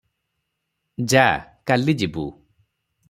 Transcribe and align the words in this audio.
ଯା– 1.13 1.25
କାଲି 1.73 1.95
ଯିବୁ। 2.03 2.25